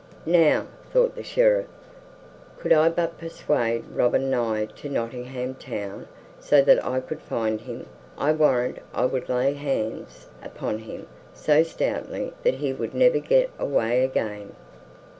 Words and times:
"Now," 0.25 0.65
thought 0.91 1.13
the 1.13 1.21
Sheriff, 1.21 1.67
"could 2.57 2.73
I 2.73 2.89
but 2.89 3.19
persuade 3.19 3.83
Robin 3.93 4.31
nigh 4.31 4.65
to 4.77 4.89
Nottingham 4.89 5.53
Town 5.53 6.07
so 6.39 6.59
that 6.63 6.83
I 6.83 6.99
could 7.01 7.21
find 7.21 7.61
him, 7.61 7.85
I 8.17 8.31
warrant 8.31 8.79
I 8.95 9.05
would 9.05 9.29
lay 9.29 9.53
hands 9.53 10.27
upon 10.41 10.79
him 10.79 11.05
so 11.35 11.61
stoutly 11.61 12.33
that 12.41 12.55
he 12.55 12.73
would 12.73 12.95
never 12.95 13.19
get 13.19 13.51
away 13.59 14.03
again." 14.03 14.55